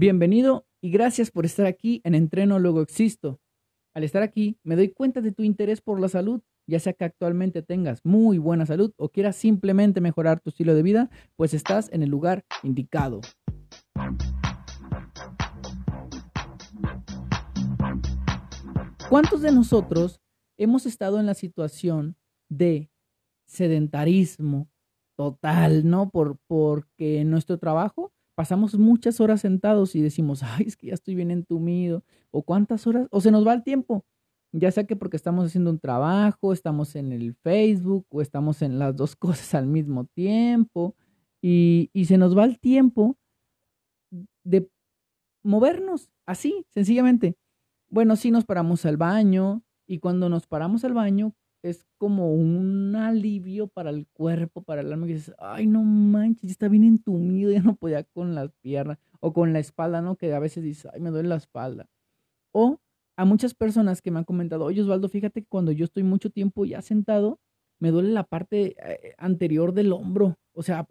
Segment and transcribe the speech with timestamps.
[0.00, 3.40] Bienvenido y gracias por estar aquí en Entreno Luego Existo.
[3.94, 7.04] Al estar aquí, me doy cuenta de tu interés por la salud, ya sea que
[7.04, 11.92] actualmente tengas muy buena salud o quieras simplemente mejorar tu estilo de vida, pues estás
[11.92, 13.22] en el lugar indicado.
[19.10, 20.20] ¿Cuántos de nosotros
[20.58, 22.14] hemos estado en la situación
[22.48, 22.88] de
[23.48, 24.70] sedentarismo
[25.16, 26.08] total, ¿no?
[26.08, 31.16] Por, porque nuestro trabajo pasamos muchas horas sentados y decimos, ay, es que ya estoy
[31.16, 34.04] bien entumido, o cuántas horas, o se nos va el tiempo,
[34.52, 38.78] ya sea que porque estamos haciendo un trabajo, estamos en el Facebook o estamos en
[38.78, 40.94] las dos cosas al mismo tiempo,
[41.42, 43.16] y, y se nos va el tiempo
[44.44, 44.70] de
[45.42, 47.36] movernos así, sencillamente.
[47.90, 51.34] Bueno, sí nos paramos al baño, y cuando nos paramos al baño,
[51.68, 56.50] es como un alivio para el cuerpo, para el alma, que dices, ay, no manches,
[56.50, 60.16] está bien entumido, ya no podía con las piernas o con la espalda, ¿no?
[60.16, 61.88] Que a veces dices, ay, me duele la espalda.
[62.52, 62.78] O
[63.16, 66.30] a muchas personas que me han comentado, oye, Osvaldo, fíjate que cuando yo estoy mucho
[66.30, 67.40] tiempo ya sentado,
[67.80, 70.88] me duele la parte eh, anterior del hombro, o sea,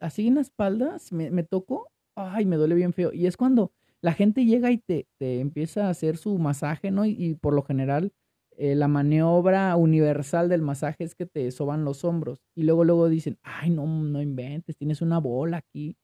[0.00, 3.12] así en la espalda, me, me toco, ay, me duele bien feo.
[3.12, 7.04] Y es cuando la gente llega y te, te empieza a hacer su masaje, ¿no?
[7.04, 8.12] y por lo general
[8.60, 13.08] eh, la maniobra universal del masaje es que te soban los hombros y luego luego
[13.08, 15.96] dicen, ay, no, no inventes, tienes una bola aquí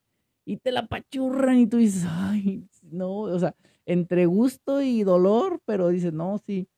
[0.47, 5.61] y te la pachurran y tú dices, ay, no, o sea, entre gusto y dolor,
[5.65, 6.69] pero dices, no, sí,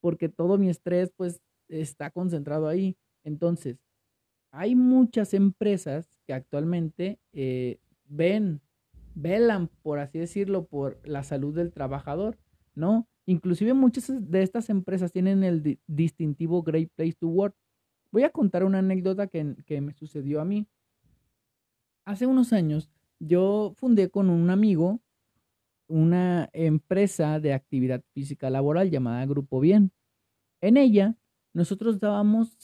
[0.00, 2.96] porque todo mi estrés pues está concentrado ahí.
[3.24, 3.78] Entonces,
[4.52, 8.60] hay muchas empresas que actualmente eh, ven,
[9.16, 12.38] velan, por así decirlo, por la salud del trabajador,
[12.76, 13.08] ¿no?
[13.28, 17.54] Inclusive muchas de estas empresas tienen el distintivo Great Place to Work.
[18.10, 19.44] Voy a contar una anécdota que,
[19.82, 20.66] me sucedió a mí.
[22.06, 22.88] Hace unos años
[23.20, 25.02] yo fundé con un amigo
[25.88, 29.92] una empresa de actividad física laboral llamada Grupo Bien.
[30.62, 31.18] En ella
[31.52, 32.56] nosotros dábamos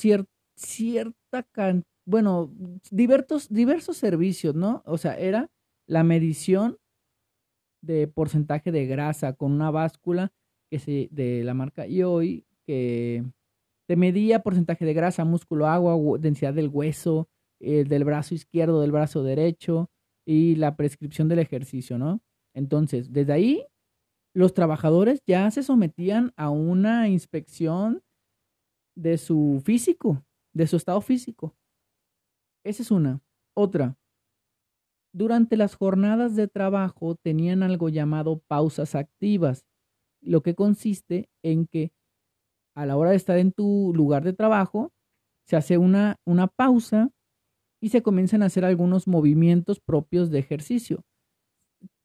[0.54, 2.50] cierta cantidad, bueno,
[2.90, 4.82] diversos, diversos servicios, ¿no?
[4.86, 5.50] O sea, era
[5.86, 6.78] la medición
[7.82, 10.32] de porcentaje de grasa con una báscula
[10.70, 13.24] que de la marca hoy que
[13.86, 17.28] te medía porcentaje de grasa, músculo, agua, densidad del hueso,
[17.60, 19.90] eh, del brazo izquierdo, del brazo derecho
[20.26, 22.22] y la prescripción del ejercicio, ¿no?
[22.54, 23.66] Entonces, desde ahí,
[24.34, 28.02] los trabajadores ya se sometían a una inspección
[28.96, 30.24] de su físico,
[30.54, 31.54] de su estado físico.
[32.64, 33.20] Esa es una.
[33.54, 33.96] Otra,
[35.12, 39.64] durante las jornadas de trabajo tenían algo llamado pausas activas
[40.24, 41.92] lo que consiste en que
[42.74, 44.92] a la hora de estar en tu lugar de trabajo,
[45.46, 47.10] se hace una, una pausa
[47.80, 51.04] y se comienzan a hacer algunos movimientos propios de ejercicio.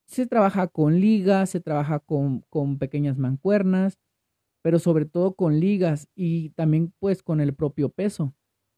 [0.08, 3.98] Se trabaja con ligas, se trabaja con, con pequeñas mancuernas,
[4.64, 8.36] pero sobre todo con ligas y también pues con el propio peso,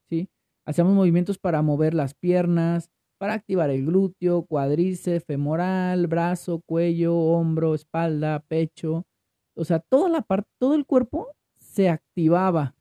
[0.09, 0.29] ¿sí?
[0.65, 7.75] Hacemos movimientos para mover las piernas, para activar el glúteo, cuádriceps, femoral, brazo, cuello, hombro,
[7.75, 9.05] espalda, pecho,
[9.61, 11.27] o sea, toda la parte, todo el cuerpo
[11.59, 12.75] se activaba,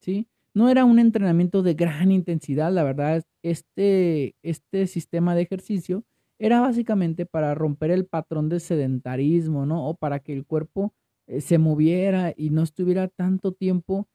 [0.00, 0.26] ¿sí?
[0.54, 6.04] No era un entrenamiento de gran intensidad, la verdad, este, este sistema de ejercicio
[6.38, 9.86] era básicamente para romper el patrón de sedentarismo, ¿no?
[9.86, 10.94] O para que el cuerpo
[11.26, 14.08] eh, se moviera y no estuviera tanto tiempo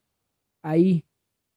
[0.63, 1.05] ahí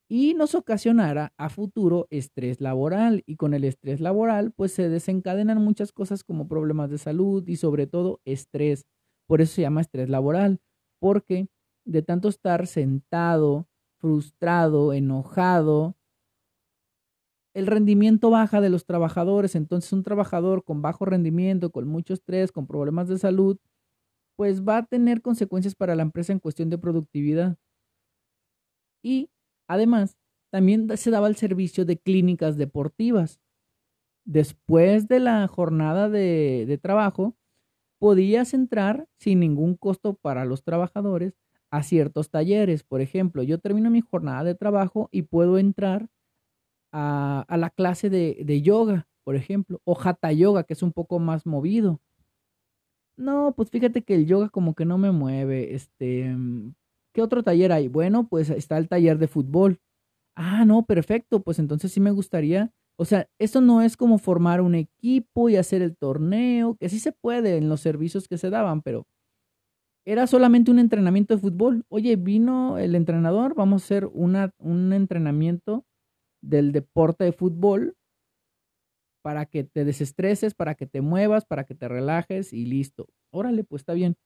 [0.08, 5.64] y nos ocasionara a futuro estrés laboral y con el estrés laboral pues se desencadenan
[5.64, 8.86] muchas cosas como problemas de salud y sobre todo estrés.
[9.26, 10.60] Por eso se llama estrés laboral,
[11.00, 11.48] porque
[11.84, 15.96] de tanto estar sentado, frustrado, enojado,
[17.54, 19.54] el rendimiento baja de los trabajadores.
[19.54, 23.58] Entonces un trabajador con bajo rendimiento, con mucho estrés, con problemas de salud,
[24.36, 27.56] pues va a tener consecuencias para la empresa en cuestión de productividad.
[29.02, 29.30] Y
[29.68, 30.16] además,
[30.50, 33.40] también se daba el servicio de clínicas deportivas.
[34.26, 37.36] Después de la jornada de, de trabajo,
[38.06, 41.34] podías entrar sin ningún costo para los trabajadores
[41.72, 42.84] a ciertos talleres.
[42.84, 46.06] Por ejemplo, yo termino mi jornada de trabajo y puedo entrar
[46.92, 51.46] a, la clase de, yoga, por ejemplo, o hatha yoga, que es un poco más
[51.46, 52.00] movido.
[53.16, 55.74] No, pues fíjate que el yoga como que no me mueve.
[55.74, 56.32] Este,
[57.12, 57.88] ¿qué otro taller hay?
[57.88, 59.80] Bueno, pues está el taller de fútbol.
[60.36, 61.42] Ah, no, perfecto.
[61.42, 65.56] Pues entonces sí me gustaría o sea, esto no es como formar un equipo y
[65.56, 69.06] hacer el torneo, que sí se puede en los servicios que se daban, pero
[70.06, 71.84] era solamente un entrenamiento de fútbol.
[71.88, 75.84] Oye, vino el entrenador, vamos a hacer una, un entrenamiento
[76.42, 77.96] del deporte de fútbol
[79.22, 83.08] para que te desestreses, para que te muevas, para que te relajes y listo.
[83.32, 84.16] Órale, pues está bien.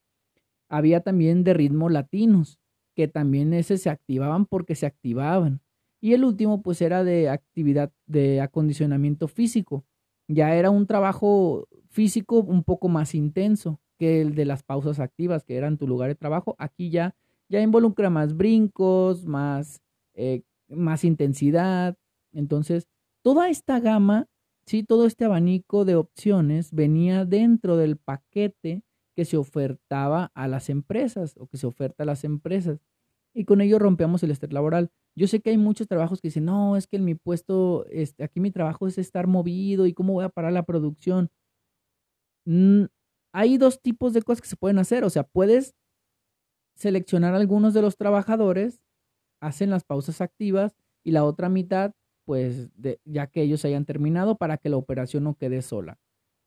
[0.71, 2.59] Había también de ritmo latinos,
[2.95, 5.63] que también ese se activaban porque se activaban.
[6.01, 9.85] Y el último pues era de actividad de acondicionamiento físico.
[10.29, 15.45] Ya era un trabajo físico un poco más intenso que el de las pausas activas,
[15.45, 16.57] que eran tu lugar de trabajo.
[16.59, 17.15] Aquí ya,
[17.49, 19.83] ya involucra más brincos, más,
[20.15, 21.99] eh, más intensidad.
[22.33, 22.89] Entonces,
[23.23, 24.27] toda esta gama,
[24.65, 30.71] sí, todo este abanico de opciones venía dentro del paquete que se ofertaba a las
[30.71, 32.81] empresas o que se oferta a las empresas.
[33.35, 34.91] Y con ello rompemos el estrés laboral.
[35.17, 38.25] Yo sé que hay muchos trabajos que dicen, no, es que en mi puesto, este,
[38.25, 41.31] aquí mi trabajo es estar movido y cómo voy a parar la producción.
[43.33, 45.05] Hay dos tipos de cosas que se pueden hacer.
[45.05, 45.75] O sea, puedes
[46.75, 48.81] seleccionar algunos de los trabajadores,
[49.41, 50.75] hacen las pausas activas
[51.05, 51.93] y la otra mitad,
[52.25, 52.71] pues
[53.05, 55.99] ya que ellos hayan terminado para que la operación no quede sola.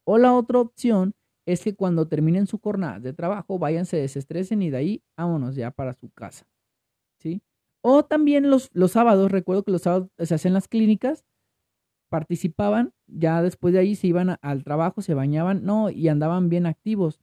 [0.05, 1.13] O la otra opción
[1.45, 5.55] es que cuando terminen su jornada de trabajo, vayan, se desestresen y de ahí vámonos
[5.55, 6.45] ya para su casa.
[7.81, 11.25] O también los, los sábados, recuerdo que los sábados se hacen las clínicas,
[12.09, 16.65] participaban, ya después de ahí se iban al trabajo, se bañaban, no, y andaban bien
[16.65, 17.19] activos.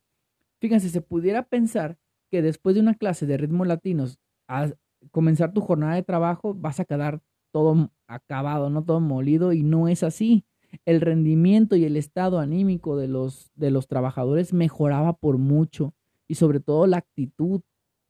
[0.61, 1.97] Fíjense, se pudiera pensar
[2.31, 4.77] que después de una clase de ritmos latinos, al
[5.11, 7.23] comenzar tu jornada de trabajo, vas a quedar
[7.53, 10.45] todo acabado, no todo molido, y no es así.
[10.85, 15.95] El rendimiento y el estado anímico de los, de los trabajadores mejoraba por mucho,
[16.29, 17.63] y sobre todo la actitud.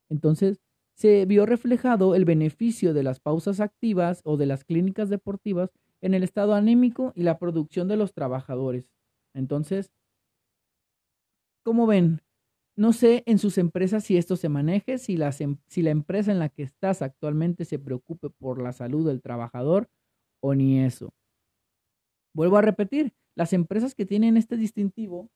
[0.09, 0.61] Entonces,
[1.01, 5.71] se vio reflejado el beneficio de las pausas activas o de las clínicas deportivas
[6.03, 8.85] en el estado anímico y la producción de los trabajadores.
[9.35, 9.91] Entonces,
[11.65, 12.21] ¿cómo ven?
[12.77, 16.39] No sé en sus empresas si esto se maneje, si, em, si la empresa en
[16.39, 19.89] la que estás actualmente se preocupe por la salud del trabajador
[20.43, 21.15] o ni eso.
[22.35, 25.31] Vuelvo a repetir, las empresas que tienen este distintivo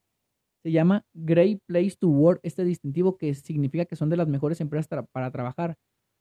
[0.64, 4.62] se llama Great Place to Work, este distintivo que significa que son de las mejores
[4.62, 5.76] empresas para trabajar.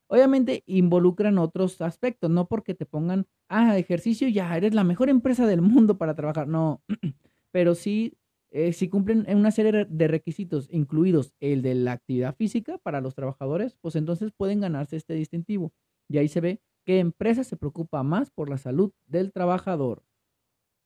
[0.09, 5.47] Obviamente involucran otros aspectos, no porque te pongan, ah, ejercicio, ya eres la mejor empresa
[5.47, 6.83] del mundo para trabajar, no,
[7.53, 8.17] pero sí,
[8.51, 13.15] eh, si cumplen una serie de requisitos, incluidos el de la actividad física para los
[13.15, 15.73] trabajadores, pues entonces pueden ganarse este distintivo.
[16.09, 20.03] Y ahí se ve qué empresa se preocupa más por la salud del trabajador.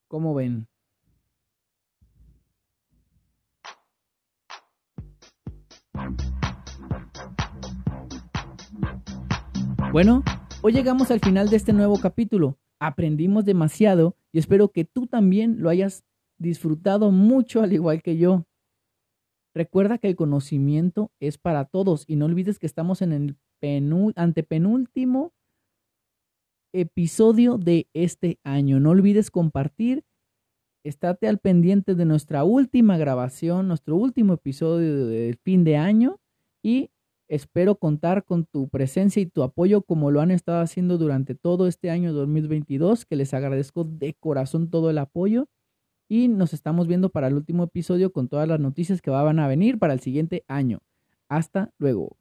[0.07, 0.67] ¿Cómo ven?
[9.93, 10.21] Bueno,
[10.61, 12.57] hoy llegamos al final de este nuevo capítulo.
[12.77, 16.03] Aprendimos demasiado y espero que tú también lo hayas
[16.37, 18.45] disfrutado mucho al igual que yo.
[19.55, 23.37] Recuerda que el conocimiento es para todos y no olvides que estamos en el
[24.15, 25.33] antepenúltimo
[26.73, 28.81] episodio de este año.
[28.81, 30.03] No olvides compartir,
[30.83, 36.19] estate al pendiente de nuestra última grabación, nuestro último episodio del fin de año
[36.61, 36.91] y
[37.27, 41.67] Espero contar con tu presencia y tu apoyo como lo han estado haciendo durante todo
[41.67, 45.47] este año 2022, que les agradezco de corazón todo el apoyo
[46.07, 49.47] y nos estamos viendo para el último episodio con todas las noticias que van a
[49.47, 50.79] venir para el siguiente año.
[51.27, 52.17] Hasta luego.